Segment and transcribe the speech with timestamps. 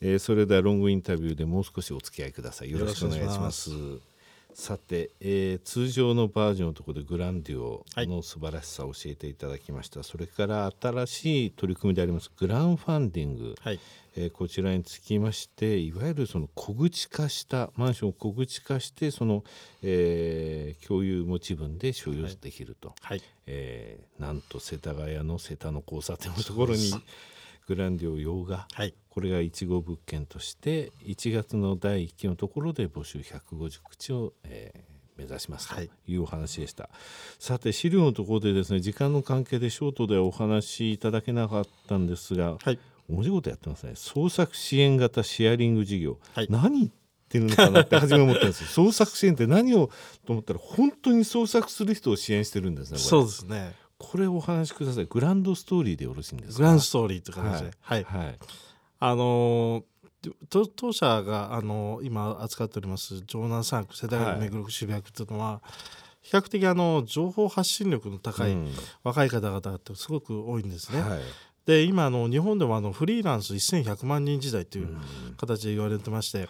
[0.00, 2.70] えー、それではロングインタビューでもう少しお付き合いください。
[2.70, 3.70] よろしくお願いします。
[4.56, 13.78] さて、えー、通常のバージョンのところでグランデュオの素晴らしさを教えていただきました、はい、それから新しい取り組みでありますグランファンディング、はい、
[14.16, 19.44] えー、こちらにつきましていわゆるその小口化したマンションを小口化してその、
[19.82, 26.94] えー、共有持ち分で所有できると、はい、えー、なんと世田谷の瀬田の交差点のところに
[27.66, 36.16] グランディオ洋画、はい、これが1号物件として1月の第1期のところで募集150口を、えー、目指しますとい。
[36.16, 36.92] うお話でした、はい、
[37.38, 42.78] さて資料のところでですね時間の関係でショートでお話しいただけなかったんですが、はい、
[43.10, 43.92] 同じことやってますね。
[43.96, 46.90] 創作支援型シェアリング事業、はい、何言っ
[47.28, 49.90] てるのかなって初め思ったんです 創作支援って何を
[50.24, 55.06] と思ったら本当に創作する人を支援してるんですねそうですねこれお話しください。
[55.06, 56.58] グランドストーリーでよろしいんですか？
[56.58, 57.70] グランドストーリーって形で。
[57.80, 58.38] はい、はい、
[59.00, 65.62] あのー、当社が、あのー、今扱っております城南3区世田谷目黒区渋谷区というのは、
[66.22, 68.56] 比較的あの情報発信力の高い
[69.04, 71.00] 若い方々ってすごく多いんですね。
[71.00, 71.20] はい、
[71.66, 74.96] で今あの日本でもあのフリーランス1100万人時代という
[75.36, 76.48] 形で言われてまして、はい、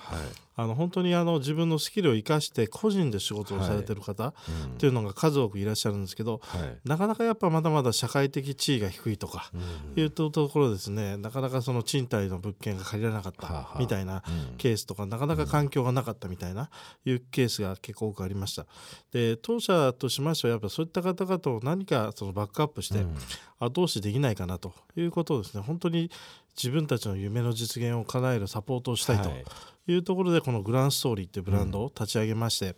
[0.58, 4.32] あの本当にあの自分のスキルを生かして個人で仕事をされてる方っ
[4.78, 9.50] ていうのが数多くいらっしゃるんですけど、はい、なかなかやっぱまだまだ社会的地位が低いとか
[9.96, 11.18] いうところですね。
[11.18, 14.22] なかなかその賃貸の物件が借りられなかったみたいな
[14.56, 16.70] ケースとかなかなか環境がなかったみたいな
[17.04, 18.66] いうケースが結構多くありました。
[19.12, 23.04] で当社としましてはやっぱそういった方々を何かそのバックアップして
[23.58, 26.10] 後押しできないかなということをですね本当に
[26.56, 29.30] 自分たちの夢の実現を叶えるサポートをしたいと
[29.88, 29.96] い。
[29.98, 32.74] うところでこのグランストーリーっていうブランドを立ち上げまして、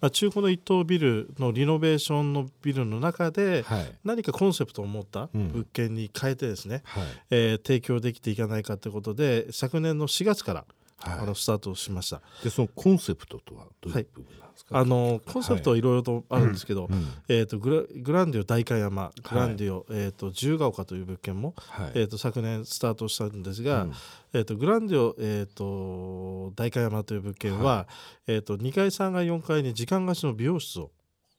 [0.00, 3.64] まあ、中古の一棟ビルのリノベーションのビルの中で
[4.04, 6.84] 何かコンセプトを持った物件に変えてですね、
[7.30, 10.64] え提供できていかないかということで昨年の4月から
[11.04, 12.20] あのスタートしました。
[12.42, 14.78] でそのコンセプトとはどういう部分ですか？
[14.78, 16.92] あのコンセプトはいろいろとあるんですけど、はい。
[16.92, 17.06] うん。
[17.28, 23.92] えーと、グラグランディオ代官山グランディオ、はい、えーと、自由が丘という物件も、はい、えーと、昨年スタートしたんですが、うん、
[24.34, 27.86] えー、とグランディオ、えー、と代官山という物件は、
[28.26, 30.90] えー、と2階3階4階に時間貸しの美容室を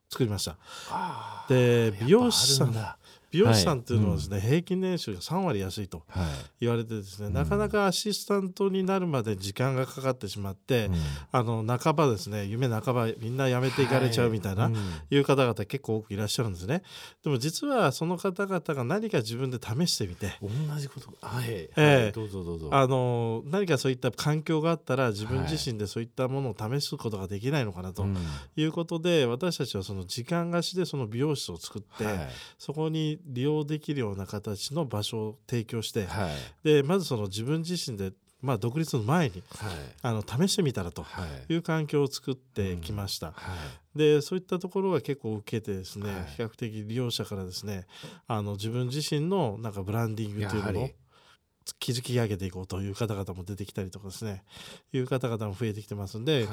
[0.09, 0.57] 作りました。
[1.49, 2.73] で美容師さん
[3.33, 6.03] 美容師さんっていうのはですね、平均年収が3割安いと
[6.59, 10.95] 言われてですね、はい、なかなかアシスタントになるまで時間がかかってしまって、うん、
[11.31, 14.71] あの半ばですね夢半ばみんな辞めていかれちゃうみたいな、は
[15.09, 16.83] い、いう方々結構多くいらっしゃるんですね。
[17.23, 20.49] でも実はその方々が何か自分で試してみて同
[20.79, 21.13] じこと。
[21.21, 22.69] はい、えー、どうぞどうぞ。
[22.71, 28.05] あの何かそういった環境があったら自分自身でそういったものを試すことができないのかなと
[28.55, 28.63] い。
[28.63, 32.05] うことで、私たちはその時間貸しでその美容室を作って、
[32.57, 36.31] そこに利用できるような形の場所を提供して、はい、
[36.63, 38.11] でまずその自分自身で
[38.43, 41.05] まあ、独立の前に、はい、あの試してみたらと
[41.49, 41.53] い。
[41.55, 43.27] う環境を作ってきました。
[43.27, 43.33] は
[43.95, 47.87] い、でそういったところが結構受けてですね、はい、比較的利用者からですね
[48.27, 50.89] あの自分自身のなんかブランディングというのを
[51.79, 54.43] 築き上げていこうという方々も出てきたりとかですね
[54.91, 56.45] いう方々も増えてきてますんで、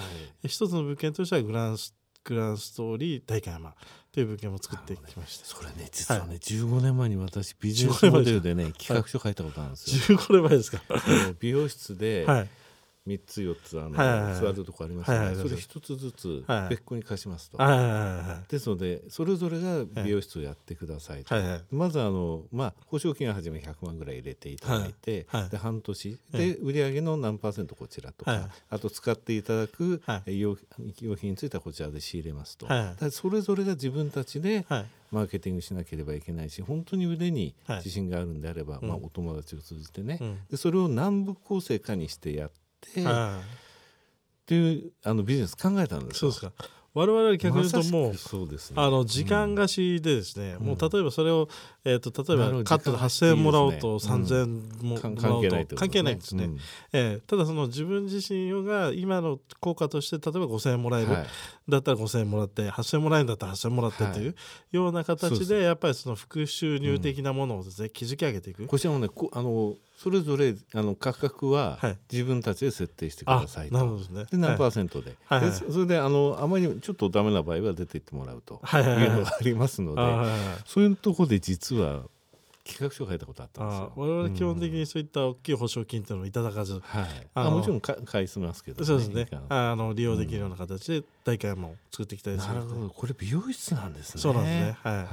[0.45, 3.75] 一つの物件としてはグランスグランストーリー代官山
[4.13, 10.19] という物件も作ってきました、それね実はね、はい、15年前に私ビジネスモデルでね企画書書いたことあるんですよ。
[10.19, 10.83] 15年前ですか。
[11.39, 12.49] 美容室で、はい
[13.07, 17.59] 3つ4つあの、座るとこありますね、はいはい、それ1つずつ別個に貸しますと、
[18.49, 21.35] ですのでそれぞれが美容室をやってくださいと、
[21.71, 26.19] まずあの、まあ、保証金は初め100万ぐらい入れていただいて、はい、で半年。
[26.33, 30.57] で売上の何パーセントこちらとか、あと使っていただく用
[31.01, 32.67] 用品についてはこちらで仕入れますと、
[33.11, 34.67] それぞれが自分たちで、
[35.11, 42.93] マーケティングしなければいけないし本当に腕に自信があるんであれば、まあ、お友達を通じてね、うん、でそれを南部構成化にしてやって、っ
[44.47, 44.87] てい。
[44.87, 46.53] うあのビジネス考えたんですそうですか。
[46.93, 51.49] 我々逆に言うともうそうです、ね、あの時間貸しでですね、うん、もう例えばそれを、
[51.85, 56.59] えーと、例えばカットで8,000円もらおうと3,000円もらおうと、うん、関係ないんですね、うん、
[56.93, 61.27] えー、ただその自分自身が今の効果として例えば5,000円もらえる、はい、
[61.69, 64.35] だったら5,000円もらって8,000円もらえるんだったら8,000円もらってという
[64.73, 68.67] ような形でやっぱりその副収入的なものをですね、築き上げていく。
[68.67, 71.79] こちらもねあのそれぞれあの価格は
[72.11, 75.15] 自分たちで設定してくださいと、なるほどね、で何パーセントで。
[75.27, 80.01] はい、でそれであのあまりちょっとダメな場合は出ていってもらうというのがありますので、
[80.65, 82.05] そういうところで実は
[82.65, 83.93] 企画書を書いたことあったんですよ。
[83.95, 87.05] 我々基本的にそういった大きい保証金っていうのをいただかず、はい、
[87.35, 89.29] あもちろんか返しますけど、ね、そうですね。
[89.51, 92.89] あの利用できるような形で大会も作っていきたいです、ね、なるほど。
[92.89, 94.23] これ美容室なんですね。
[94.23, 94.77] そうなんですね。
[94.83, 95.07] はい、はい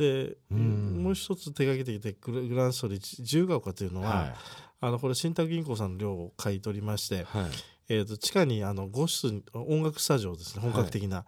[0.00, 4.34] で、うん、もう一つ手がけてきてグランストリー自由が丘というのは、はい。
[4.82, 7.50] あのこれ信託銀行さんの寮を買い取りまして、はい、
[7.90, 11.26] えー、と地下にあの5室音楽スタジオですね本格的な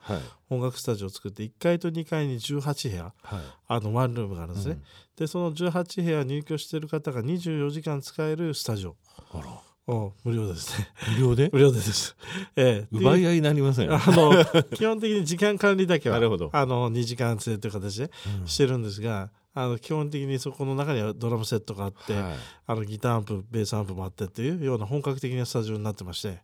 [0.48, 4.82] 音楽スタジオを作って1階と2階に18部屋、はい、あのワンルームがあるんですね、うん、
[5.16, 8.96] でその18部屋入居している方が24時間使えるスタジオ。
[9.34, 10.88] あら無料ですね。
[11.14, 11.50] 無料で？
[11.52, 12.16] 無料でです。
[12.56, 12.94] ええ。
[12.94, 14.44] ー、奪い合いになりません、あの
[14.76, 18.10] 基本的に時間管理だけはあの2時間制という形で
[18.46, 22.32] してるんですが、あの基本的にそこの中にはドラムセットがあって、はい、
[22.68, 26.38] あのギターアンプベースアンプもあってっていうような本格的なスタジオになってまして、はい、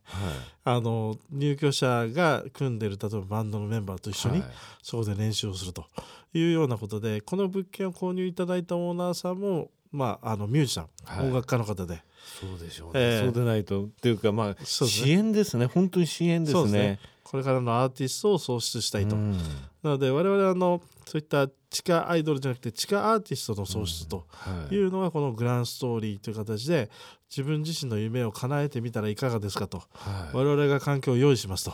[0.65, 4.43] あの入居者が組んでる例えばバンドのメンバーと一緒に
[4.83, 5.85] そこで練習をすると
[6.33, 12.01] いうようなことでこの物件を購入いただいたオーナーさんも、まあ、あのミュージシャン、はい、音楽家の方で。
[12.39, 15.65] そうでしょうね、えー、そうでないとっていうかまあ、支援ですね。
[15.65, 24.25] 本当に支援ですねこれからのアーティストを創出したいと、なので我々あのそういった地下アイドルじゃなくて地下アーティストの創出と
[24.71, 24.77] い。
[24.77, 26.89] うのがこのグランストーリーという形で
[27.29, 31.73] 自分自身の夢を叶えてみたらいかがですかと、はい、我々が環境を用意しますと、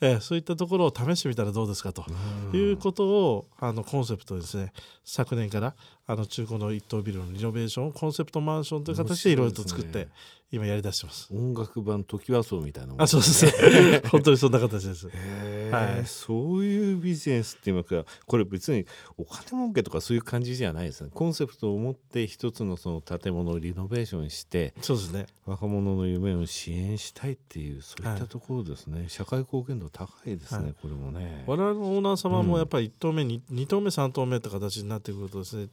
[0.00, 2.06] えー、そういったところを試してみたらどうですかと。
[2.54, 4.72] いうことをあのコンセプトですね
[5.04, 5.74] 昨年から
[6.06, 10.08] あの中古の一棟ビルのリノベーションコンセプトマンションという形でいろいろと作って
[10.54, 11.28] 今やりだしてます。
[11.34, 14.02] 音楽版トキワ荘みたいな、ね、あ、そうですね。
[14.08, 15.08] 本当にそんな形です。
[15.08, 18.86] はい、そういうビジネスっていうか、これ別に
[19.18, 21.10] お金儲けとかそういう感じじゃないですね。
[21.12, 25.26] コンセプトを持って一つのその建物をリノベーションして、そうですね。
[25.44, 29.00] 若者の夢を支援したいっていうそういったところですね。
[29.00, 31.44] はい、社会貢献度高いですね、はい、これもね。
[31.46, 35.68] 我々のオーナー様もやっぱり1棟目に、2棟目3棟目って形になってくるとですね。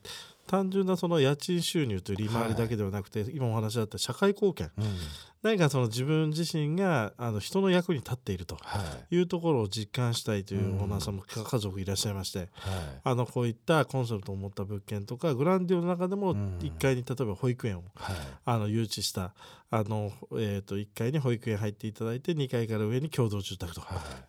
[0.52, 4.86] 単純なその家賃収入という利回りだけではなくて、はい、今お話あった社会貢献、うん、
[5.44, 8.58] 何かその自分自身があの人の役に立っていると
[9.10, 9.22] い。
[9.22, 11.16] うところを実感したいというオーナーさん。
[11.16, 12.50] も家族いらっしゃいまして、はい、
[13.04, 18.16] あのこういったコンセプトを持った物件とかグランディオの中でも1階に例えば保育園を、はい、
[18.46, 19.34] あの誘致した
[19.70, 23.82] あの、えー、と1階に保育園入っていただいて2階から上に共同住宅と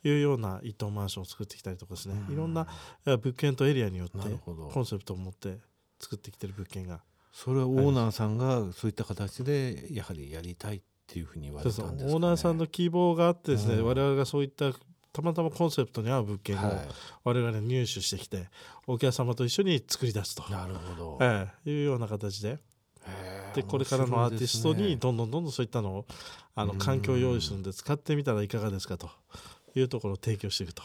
[0.05, 0.17] い。
[0.17, 2.67] うような一棟マンションを作ってきたりとかですね、いろんな
[3.05, 5.59] 物件とエリアによってコンセプトを持って
[6.03, 7.01] 作ってきてる物件が。
[7.33, 14.73] それはオーナーさんがそういった形でやはりやりたいっていうふうに言われたんですか、ね、オーナーさんの希望があってですね、うん、我々がそういった
[15.13, 16.61] たまたまコンセプトに合う物件を
[17.25, 18.49] 我々入手してきて、
[18.87, 20.43] お客様と一緒に作り出すと。
[20.51, 22.59] なるほど、ええ、いうような形で。
[23.55, 26.07] でこれからのアーティストにどんどんどんどんそういったのを
[26.55, 29.11] あの環境を用意するんで使ってみたらいかがですかと
[29.75, 30.83] いうところを提供していくと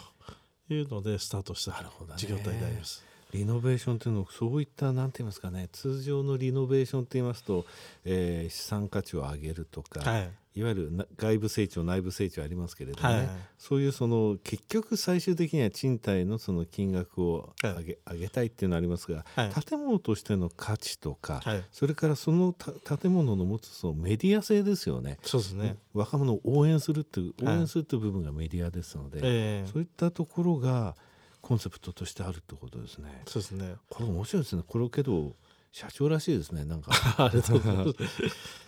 [0.70, 1.74] いうのでスタートした
[2.18, 3.06] 事業体であります。
[3.38, 7.66] リノベーションというのはそういったなんて言いますかね通常のリノベーションと言いますと、
[8.04, 13.28] えー、資産価値を上げるとか、はい、いわゆる外部成長内部成長ありますけれどもね、はい、
[13.60, 25.20] そういうその結局最終的には賃貸のその金額を上げはい、上げたいっていうのはありますが、建物としての価値とか、それからその建物の持つそのメディア性ですよね。
[25.22, 25.78] そうですね。
[25.94, 30.96] 若者を応援するっていう応援するという部分がメディアですので、えー、そういったところが
[31.42, 33.22] コンセプトとしてあるってことですね。
[33.26, 33.76] そうですね。
[33.90, 34.64] これ面白いですね。
[34.68, 35.34] これけど
[35.72, 36.66] 社長らしいですね。
[36.66, 36.92] なんか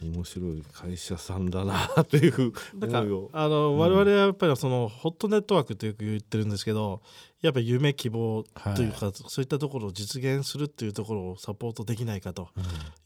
[0.03, 2.99] 面白い会社さんだなというなんか
[3.33, 7.01] あの、うん、我々はやっぱりそのホットネットワークとよく言ってるんですけど、
[7.41, 8.43] やっぱり夢希望
[8.75, 12.49] というか、はい、そういったところを実現するっていうところをサポートできないかと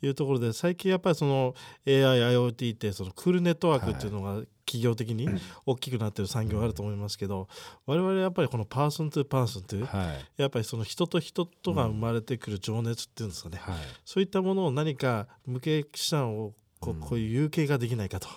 [0.01, 1.56] いうところで、最近やっぱりその
[1.86, 5.30] AIIoT ってそのクールネットワークっていうのが企業的に
[5.65, 7.48] 大きくなってる産業があると思いますけど、
[7.86, 18.27] 我々やっぱりこの person to person という、はい、やっぱりその人と人とが生まれてくる情熱っていうんですかね、はい、そういったものを何か無形資産をこうこういう有形ができないかと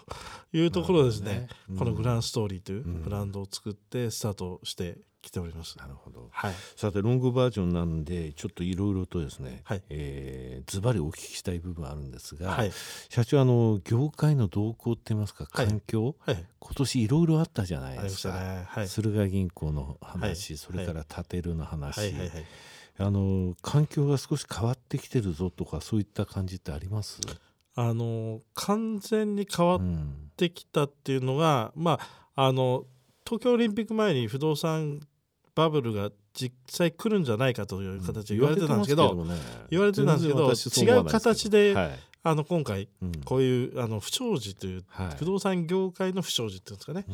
[0.53, 1.49] いうところですね、ね。
[1.71, 5.77] うん、このグランストーリーというブランドを作ってスタートして来ております。
[5.77, 6.29] なるほど。
[6.31, 6.55] はい。
[6.77, 12.71] さてロングバージョンなんでちょっといろいろとですね、はい、えー、ズバリお聞きしたい部分あるんですが、はい、
[13.09, 18.35] 社長あの業界の動向って言いますか環境、はい、今年いろいろあったじゃないですか。
[18.35, 18.65] ね。
[18.69, 21.99] はい、駿河銀行の話、それからタテルの話。
[21.99, 22.13] はい。
[22.13, 22.21] はい。
[22.21, 22.31] はい。
[22.99, 27.21] あの環境が少し変わってきてるぞとかそういった感じってあります？
[27.75, 29.81] あの完全に変わっ
[30.37, 31.99] てきたっていうのが、うん、ま
[32.37, 32.85] ああの
[33.27, 35.01] 東京オリンピック前に不動産
[35.57, 39.27] バブルが実際来るんじゃないかという形で言われてたんですけど、
[39.71, 42.89] 言われてたんですけど違う形で、はい、あの今回、
[43.25, 44.85] こういうあの不祥事という、
[45.19, 47.07] 不動産業界の不祥事っていうんですかね、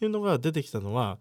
[0.00, 1.18] いうのが出てきたのは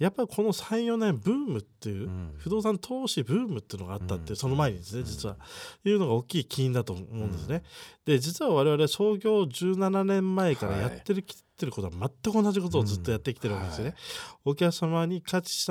[0.00, 5.36] やっぱりこの34年ブームっていう、不動産投資ブームっていうのがあったって、その前にですね実は、
[5.84, 7.62] いうのが大きい起因だと思うんですね。
[8.06, 11.24] で実は我々創業17年前からやってる、っ
[11.60, 13.90] てることは全く同じことをずっとやってきてるわけですよね。
[13.90, 14.02] うんはい、
[14.46, 15.66] お客様に価値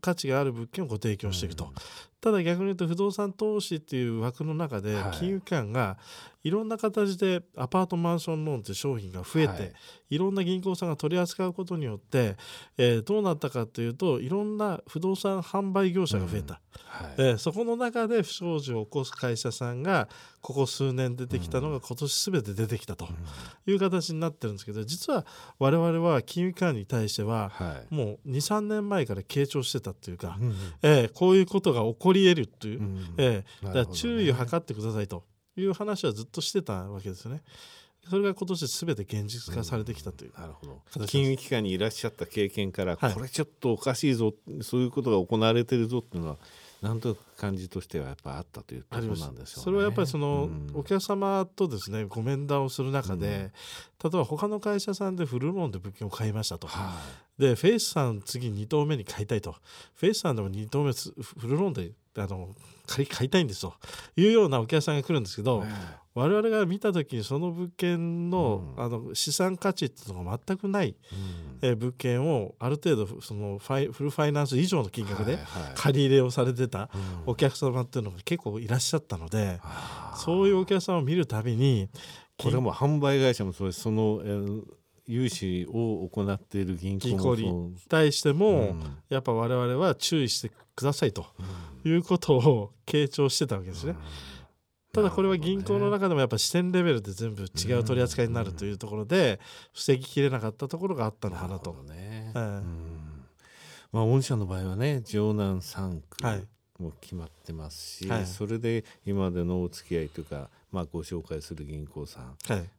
[0.00, 1.68] 価値がある物件をご提供していくと。
[2.22, 5.98] ただ逆に言うと不動産投資っていう枠の中で金融機関が
[6.44, 9.72] いろんな形でアパートマンションローンって商品が増えて、はい、
[10.10, 12.36] いろんな銀行さんが取り扱うことによって、
[12.76, 16.60] えー、どうなったかというといろんな不動産販売業者が増えた、
[17.00, 17.06] うん。
[17.06, 20.08] はい、えー、そこの中で不祥事を起こす会社さんが
[20.42, 23.08] ここ数年出てきたのが今年全て出てきたと
[23.66, 25.24] いう形になってるんですけど実は
[25.58, 27.52] 我々は金融機関に対しては、
[27.88, 35.24] もう23年前から傾聴してたっていうか、うん、えー、こういうことが起こり得るという、うん、えー、だから注意を図ってくださいと
[35.56, 37.42] いう話はずっとしてたわけですよね。
[38.08, 40.66] それが今年すべて現実化されてきたという、うん、なるほ
[40.98, 41.06] ど。
[41.06, 46.36] 金融機関にいらっしゃった経験から、はい、これちょっとおかしいぞそういうことが行われてるぞっていうのは
[46.82, 53.52] なんと感じとしてはやっぱあったというところなんですよ、ね、それはやっぱりその、お客様とですねご面談をする中で、うん、
[54.04, 56.92] 例えば他の会社さんでフルローンで物件を買いましたと、は
[57.38, 59.56] い、でフェイスさん次2棟目に買いたいと。
[59.94, 62.50] フェイスさんでも2棟目フルローンであの
[62.86, 63.74] 借り買いたいんですと
[64.16, 65.64] いうようなお客さんが来るんですけど、
[66.14, 70.94] 我々が見た時にその物件のうん、あの資産価値っていうのが全くない、
[71.62, 75.38] うん、え物件をある程度そのファイフルファイナンス以上の金額で
[75.74, 76.88] 借り入れをされてた
[77.26, 79.60] お客様っていうのが結構いらっしゃったので、
[80.12, 81.88] うん、そういうお客様を見るたびに
[82.38, 83.80] これも販売会社もそうです。
[83.80, 84.62] その、えー
[85.06, 91.26] 融資を行っている銀行に対しても、うん、やっぱ我々は注意してくださいと
[91.84, 93.92] いうことを傾聴してたわけですね。
[93.92, 93.98] うん。
[94.92, 99.40] ただこれは銀行の中でもやっぱ視点レベルで全部違う取り扱いになるというところで
[99.74, 101.74] 防ぎきれなかったところがあったのかなと。
[101.88, 102.30] ね。
[103.92, 106.16] まあ、御社の場合はね城南3区
[106.78, 112.36] も決まってますし、はい、それで今までのお付き合いというか、まあ、ご紹介する銀行さん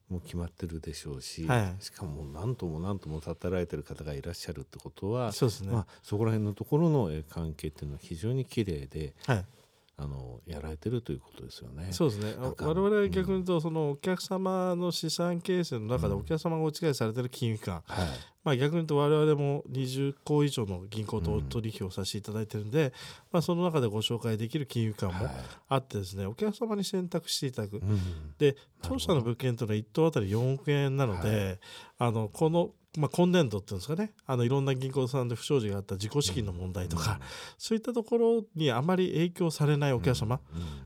[0.10, 9.46] も決まってるでしょうし、はい、しかも何とも何とも働いてる方がいらっしゃるってことはそうですね、まあ、そこら辺のところの関係っていうのは非常に綺麗で、はい、
[9.98, 11.88] あのやられてるということですよね。
[11.92, 12.36] そうですね。
[12.38, 18.08] 我々は逆に言うと、そのお客様の資産形成の中でお客様がお付き合いされてる金融機関、うんはい、
[18.44, 22.92] まあ逆に言うと我々も20個以上の銀行と取引をさせていただいてるんで、うん、
[23.32, 25.30] まあその中でご紹介できる金融機関も
[25.70, 27.78] あってですね、お客様に選択していただく。
[27.78, 31.60] うん、で当社の物件というのは1棟あたり4億円なので、はい、
[32.00, 34.14] あのこのまあ、今年度っていうんですかね。
[34.26, 37.20] あのいろんな銀行さんで不祥事があった自己資金の問題とか、うん、
[37.58, 40.40] そういったところにあまり影響されないお客様、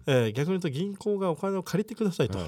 [0.08, 2.48] うん、えー、逆に言うと銀行がお金を借りてくださいと、はい、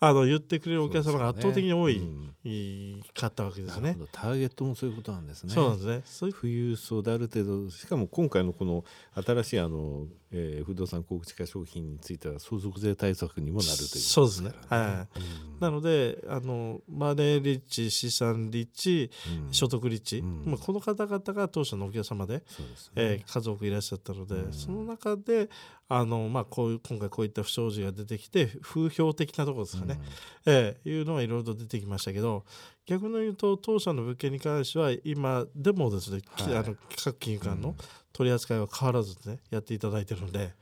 [0.00, 3.96] あの言ってくれるお客様が圧倒的に多い、ね、かったわけですね。
[4.12, 5.52] ターゲットもそういうことなんですね。
[5.52, 6.02] そうなんですね。
[6.06, 14.52] そういう富裕層である程度しかも今回のこの新しいあの、えー、不動産高地化商品については相続税対策にもなるという、ね、そうですね。
[14.68, 15.18] はい。
[15.18, 19.10] うん、なのであのマネーリッチ資産リッチ、
[19.46, 25.50] うん、所得リッチ、うん、まあこの方々が当初のお客様で、ですね、えー、家族いらっしゃったので、その中で
[25.88, 29.94] あのまあこういう今回こういった不祥事が出てきて風評的なところですかね。
[29.94, 30.00] ね、
[30.46, 32.44] えー、いうのがいろいろと出てきましたけど
[32.86, 37.74] 逆に言うと当社の物件に関しては今でもですね、はい、あの各金融機関の
[38.12, 40.52] 取り扱いは変わらずねやっていただいてるので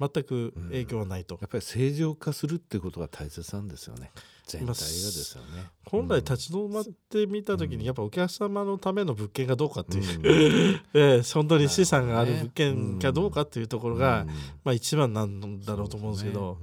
[0.00, 4.10] 全く影響はないと、うん、やっぱり正常化するっていうことが大切なんですよね。
[4.46, 5.64] 全体がですよね。
[5.84, 14.26] 本来立ち止まってみた時にやっぱお客様のための物件がどうかっていう、うん、 えー、本当に資産がある物件かどうかっていうところが、
[14.64, 16.58] まあ、一番なんだろうと思うんですけど。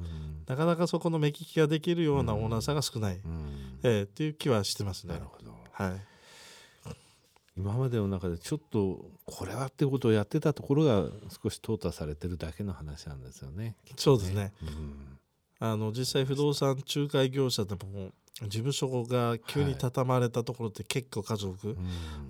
[0.47, 5.13] なかなかそこの目利きができるようなオーナーさんが少ない、うん、えー、っていう気はしてますね。
[5.13, 6.01] なるほど、はい、
[7.57, 11.09] 今までの中でちょっとこれはってことをやってたところが
[11.43, 13.63] 少し淘汰されてるだけの話なんですよね。
[13.63, 15.19] ねそうですね、うん、
[15.59, 18.11] あの実際不動産仲介業者でも
[18.41, 21.77] 事務所が急に畳まれたところって結構数多く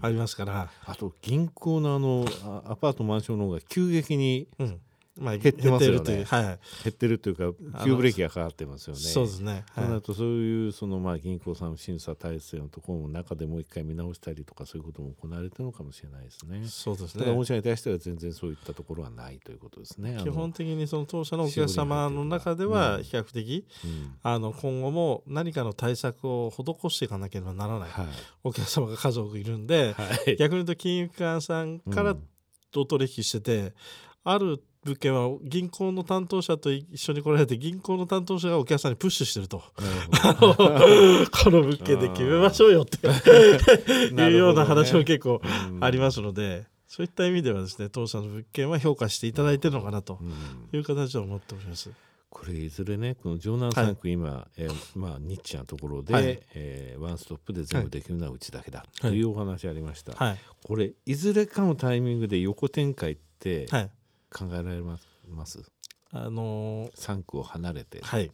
[0.02, 2.26] ありますから、はい、あと銀行のあの
[2.70, 4.80] アパートマンションの方が急激に、うん
[5.18, 6.26] まあ、減ってますよね。
[6.26, 6.58] はい、減
[6.90, 7.54] ってるというか
[7.86, 9.00] 急ブレーキがかかってますよね。
[9.00, 9.64] そうですね。
[9.74, 16.64] はい、そうとそういうそのまあ銀行さんの審査体制のところも中でもう一回見直したりとかそういうことも行われてるのかもしれないですね。
[16.68, 17.24] そうですね。
[17.24, 20.18] ただ御社に対しては全然そういったところはないということですね。
[20.22, 28.08] 基本的にその当社のお客様の中では比較的、うん、あの今後も何かの対策を施していかなければならない、はい、
[28.44, 32.18] お客様が家族いるんで、はい、逆に言うと金融機関さんから
[32.76, 33.74] お取引してて、
[34.26, 39.64] ある物件は銀行の担当者と一緒に来られて銀行の担当者がお客さんにプッシュしてると。
[41.44, 45.42] この物件で決めましょうよって いうような話も結構
[45.82, 46.68] ありますので。
[46.88, 50.18] そういった意味ではですね当社の物件は評価していただいてるのかなと
[50.72, 51.92] いう形を思っております。
[52.30, 59.24] これいずれねこの城南3区今、はい、えー、まあ、ニッチなところで、はい、えー、ワンストップで全部できるのはうちだけだ、とい。
[59.24, 63.68] うお話ありました、はい、これいずれかのタイミングで横展開って
[64.36, 64.98] 考えられま
[65.46, 65.64] す、
[66.12, 68.32] あのー、3区を離れて、はい、うん、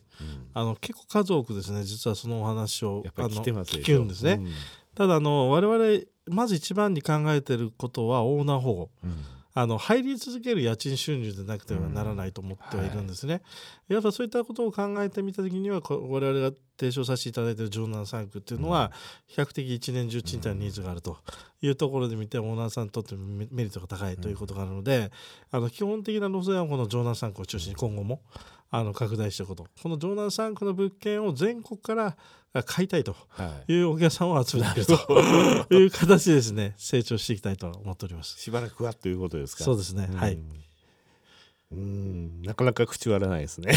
[0.53, 1.84] あの結構数多くですね。
[1.84, 4.48] 実はそのお話をやっぱり来てます聞くんですね、うん、
[4.96, 9.12] ただあの我々まず一番に考えてることはオーナー保護、うん
[9.53, 13.34] あの入り続ける家賃収入でなくてはならないと思ってはいるんですね。
[13.34, 13.43] うんは
[13.89, 18.91] い、やっぱそういったことを考えてみた時には我々が提唱させていただいている城南3区っていうのは
[19.27, 21.17] 比較的一年中賃貸のニーズがあると
[21.62, 25.12] いうところで見てオーナーさんにとってメリットが高いということがあるので、
[25.51, 28.22] あの基本的な路線はこの城南3区を中心に今後も
[28.74, 29.68] あの拡大していくこと。
[29.84, 32.16] この城南3区の物件を全国から
[32.66, 33.16] 買いたいと。
[33.68, 33.74] い。
[33.74, 34.96] うお客さんを集めていると。
[35.75, 38.40] いう形でですね成長していきたいと思っております。
[38.40, 39.66] しばらくはということですか？
[39.66, 40.10] そうですね。
[40.16, 40.40] はい。
[41.74, 42.42] うん。
[42.44, 43.74] なかなか口割らないですね。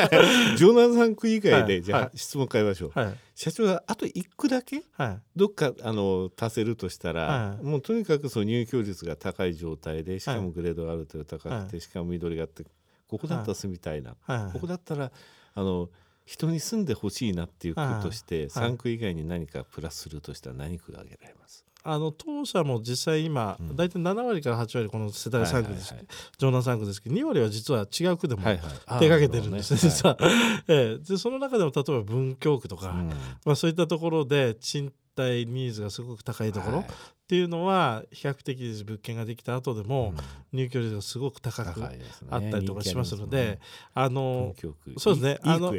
[0.56, 12.64] 城南3区以外で、はい、じゃあ、はい、質問変えましょう、はい、社長があと1区だけ、はい、どっかあの足せるとしたら、はい、もうとにかくその入居率が高い状態でしかもグレードがある程度高くて、しかも緑があって
[13.08, 15.10] ここだったら住みたいな、はい、ここだったら
[15.54, 15.88] あの
[16.24, 21.64] 人に住んでほしいなっていう区として、はい、3区以外に何かプラスするとしたら何区が挙げられます？
[21.84, 26.06] あの当社も実際今、うん、大体7割から8割この世代3区です、はいはい。
[26.06, 30.18] はい、城南3区ですけど2割は実は違う区でも手掛けてるんですね、実は、
[30.68, 33.08] ええ、でその中でも例えば文京区とか、うん、
[33.44, 36.84] まあ、そういったところで賃貸ニーズがすごく高いところ
[37.28, 40.14] っていうのは比較的物件ができた後でも
[40.50, 41.84] 入居率がすごく高く
[42.30, 43.60] あったりとかしますので、
[43.92, 44.54] あの
[44.96, 45.38] そうですね。
[45.42, 45.70] あの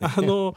[0.00, 0.54] あの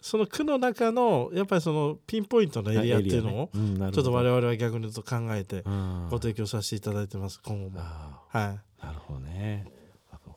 [0.00, 3.50] その区の中のやっぱりそのピンポイントのエリアっていうのを
[3.92, 5.62] ちょっと我々は逆に言うと考えて
[6.08, 7.78] ご提供させていただいてます今後も。
[7.78, 9.77] はい、なるほどね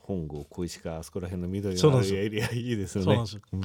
[0.02, 3.14] 本郷小石川あそこら辺の緑のあるエリアいいですよね。
[3.14, 3.62] うん、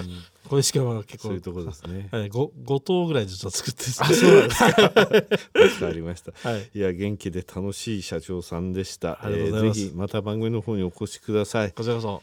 [0.47, 2.09] 小石川は結構そういうところですね。
[2.11, 5.85] はい、五五島ぐらい実は作ってあそうなんですか。
[5.85, 6.31] わかりました。
[6.47, 9.25] はい、いや元気で楽しい社長さんでした。
[9.25, 9.79] ありがとうございます。
[9.79, 11.71] えー、ぜひまた番組の方にお越しください。
[11.71, 12.21] こちらこそ。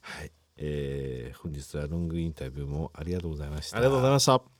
[0.00, 0.30] はい。
[0.56, 3.76] えー、本日はロングインタビューもありがとうございました。
[3.76, 4.59] ありがとうございました。